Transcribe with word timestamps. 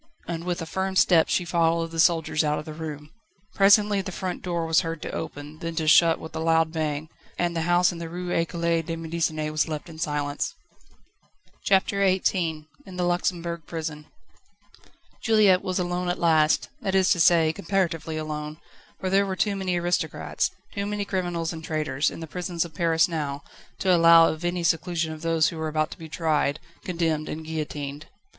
And 0.27 0.45
with 0.45 0.63
a 0.63 0.65
firm 0.65 0.95
step 0.95 1.29
she 1.29 1.45
followed 1.45 1.91
the 1.91 1.99
soldiers 1.99 2.43
out 2.43 2.57
of 2.57 2.65
the 2.65 2.73
room. 2.73 3.11
Presently 3.53 4.01
the 4.01 4.11
front 4.11 4.41
door 4.41 4.65
was 4.65 4.81
heard 4.81 4.99
to 5.03 5.11
open, 5.11 5.59
then 5.59 5.75
to 5.75 5.87
shut 5.87 6.19
with 6.19 6.35
a 6.35 6.39
loud 6.39 6.71
bang, 6.71 7.07
and 7.37 7.55
the 7.55 7.61
house 7.69 7.91
in 7.91 7.99
the 7.99 8.09
Rue 8.09 8.31
Ecole 8.31 8.81
de 8.81 8.95
Médecine 8.97 9.51
was 9.51 9.67
left 9.67 9.89
in 9.89 9.99
silence. 9.99 10.55
CHAPTER 11.65 11.97
XVIII 12.03 12.65
In 12.83 12.95
the 12.97 13.03
Luxembourg 13.03 13.67
prison. 13.67 14.07
Juliette 15.21 15.61
was 15.61 15.77
alone 15.77 16.09
at 16.09 16.17
last 16.17 16.69
that 16.81 16.95
is 16.95 17.11
to 17.11 17.19
say, 17.19 17.53
comparatively 17.53 18.17
alone, 18.17 18.57
for 18.99 19.11
there 19.11 19.27
were 19.27 19.35
too 19.35 19.55
many 19.55 19.75
aristocrats, 19.77 20.49
too 20.73 20.87
many 20.87 21.05
criminals 21.05 21.53
and 21.53 21.63
traitors, 21.63 22.09
in 22.09 22.21
the 22.21 22.25
prisons 22.25 22.65
of 22.65 22.73
Paris 22.73 23.07
now, 23.07 23.43
to 23.77 23.95
allow 23.95 24.29
of 24.29 24.43
any 24.43 24.63
seclusion 24.63 25.13
of 25.13 25.21
those 25.21 25.49
who 25.49 25.57
were 25.57 25.67
about 25.67 25.91
to 25.91 25.99
be 25.99 26.09
tried, 26.09 26.59
condemned, 26.83 27.29
and 27.29 27.45
guillotined. 27.45 28.07